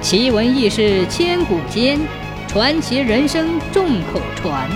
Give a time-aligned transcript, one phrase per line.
[0.00, 1.98] 奇闻异事千古间，
[2.46, 4.70] 传奇人生众口传。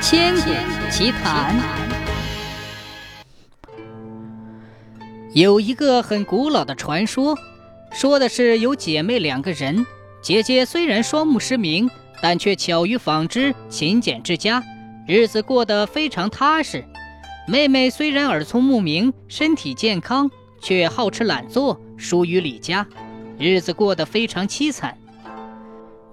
[0.00, 0.50] 千古
[0.90, 1.54] 奇谈。
[5.34, 7.38] 有一个很古老的传说，
[7.92, 9.84] 说的是有姐妹两个人，
[10.22, 11.90] 姐姐虽然双目失明，
[12.22, 14.62] 但却巧于纺织，勤俭之家，
[15.06, 16.82] 日子过得非常踏实。
[17.46, 20.30] 妹妹虽然耳聪目明，身体健康，
[20.62, 22.86] 却好吃懒做，疏于礼家。
[23.38, 24.96] 日子过得非常凄惨。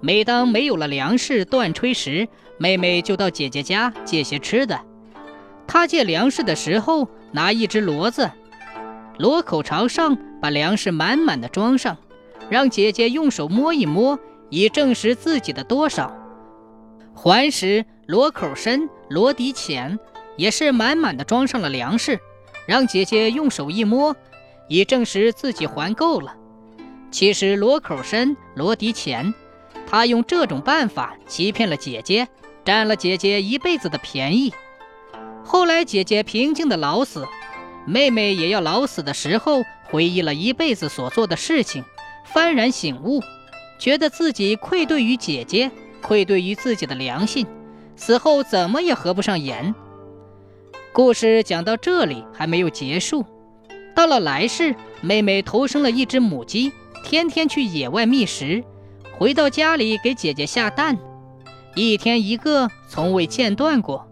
[0.00, 4.80] 每当没有了粮食断炊时，妹妹就到姐姐家借些吃的。
[5.66, 8.30] 她借粮食的时候，拿一只骡子，
[9.18, 11.96] 箩口朝上，把粮食满满的装上，
[12.50, 14.18] 让姐姐用手摸一摸，
[14.50, 16.14] 以证实自己的多少。
[17.14, 19.98] 还时，箩口深，箩底浅，
[20.36, 22.20] 也是满满的装上了粮食，
[22.66, 24.14] 让姐姐用手一摸，
[24.68, 26.36] 以证实自己还够了。
[27.14, 29.32] 其实罗口深，箩底浅，
[29.86, 32.26] 他用这种办法欺骗了姐姐，
[32.64, 34.52] 占了姐姐一辈子的便宜。
[35.44, 37.24] 后来姐姐平静的老死，
[37.86, 41.84] 妹妹也要老死的时候，回忆了一辈子所做的事情，
[42.34, 43.22] 幡然醒悟，
[43.78, 45.70] 觉得自己愧对于姐姐，
[46.02, 47.46] 愧对于自己的良心，
[47.94, 49.72] 死后怎么也合不上眼。
[50.92, 53.24] 故事讲到这里还没有结束，
[53.94, 56.72] 到了来世，妹妹投生了一只母鸡。
[57.04, 58.64] 天天去野外觅食，
[59.12, 60.98] 回到家里给姐姐下蛋，
[61.76, 64.08] 一天一个，从未间断过。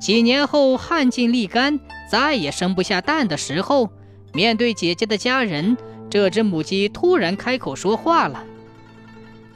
[0.00, 1.78] 几年后旱尽沥干，
[2.10, 3.90] 再也生不下蛋的时候，
[4.32, 5.76] 面对姐姐的家人，
[6.08, 8.42] 这只母鸡突然开口说话了：“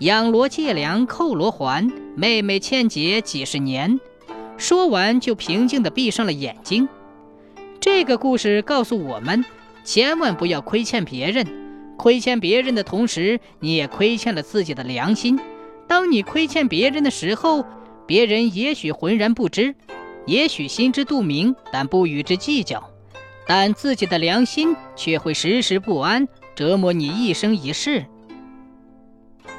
[0.00, 3.98] 养罗借粮，扣罗还，妹妹欠姐几十年。”
[4.58, 6.86] 说完就平静地闭上了眼睛。
[7.80, 9.42] 这个故事告诉我们，
[9.84, 11.63] 千万不要亏欠别人。
[11.96, 15.38] 亏欠别人的同时，你也亏欠了自己的良心。
[15.86, 17.64] 当你亏欠别人的时候，
[18.06, 19.74] 别人也许浑然不知，
[20.26, 22.90] 也许心知肚明，但不与之计较。
[23.46, 28.06] 但自己的良心却会时时不安，折磨你一生一世。